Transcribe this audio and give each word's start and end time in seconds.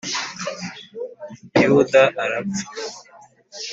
Yuda 1.63 2.03
arapfa 2.23 2.65